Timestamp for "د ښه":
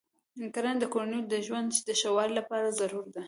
1.87-2.09